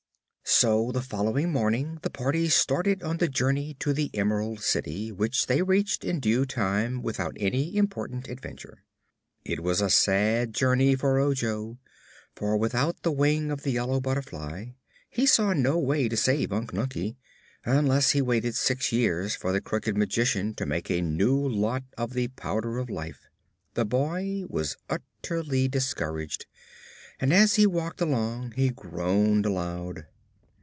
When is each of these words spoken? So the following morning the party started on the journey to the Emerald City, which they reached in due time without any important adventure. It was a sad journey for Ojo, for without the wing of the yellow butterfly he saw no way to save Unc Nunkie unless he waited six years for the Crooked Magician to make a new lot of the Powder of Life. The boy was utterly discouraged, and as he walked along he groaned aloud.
So 0.43 0.91
the 0.91 1.01
following 1.01 1.49
morning 1.49 1.99
the 2.01 2.09
party 2.09 2.49
started 2.49 3.01
on 3.03 3.17
the 3.17 3.29
journey 3.29 3.73
to 3.75 3.93
the 3.93 4.11
Emerald 4.13 4.59
City, 4.59 5.09
which 5.09 5.47
they 5.47 5.61
reached 5.61 6.03
in 6.03 6.19
due 6.19 6.45
time 6.45 7.01
without 7.01 7.37
any 7.39 7.77
important 7.77 8.27
adventure. 8.27 8.83
It 9.45 9.61
was 9.61 9.79
a 9.79 9.89
sad 9.89 10.53
journey 10.53 10.93
for 10.95 11.17
Ojo, 11.19 11.79
for 12.35 12.57
without 12.57 13.01
the 13.01 13.13
wing 13.13 13.49
of 13.49 13.63
the 13.63 13.71
yellow 13.71 14.01
butterfly 14.01 14.71
he 15.09 15.25
saw 15.25 15.53
no 15.53 15.79
way 15.79 16.09
to 16.09 16.17
save 16.17 16.51
Unc 16.51 16.73
Nunkie 16.73 17.15
unless 17.63 18.09
he 18.11 18.21
waited 18.21 18.53
six 18.55 18.91
years 18.91 19.33
for 19.37 19.53
the 19.53 19.61
Crooked 19.61 19.95
Magician 19.95 20.53
to 20.55 20.65
make 20.65 20.91
a 20.91 21.01
new 21.01 21.39
lot 21.47 21.85
of 21.97 22.11
the 22.13 22.27
Powder 22.27 22.77
of 22.77 22.89
Life. 22.89 23.29
The 23.73 23.85
boy 23.85 24.43
was 24.49 24.75
utterly 24.89 25.69
discouraged, 25.69 26.45
and 27.21 27.33
as 27.33 27.55
he 27.55 27.65
walked 27.65 28.01
along 28.01 28.51
he 28.51 28.69
groaned 28.69 29.45
aloud. 29.45 30.07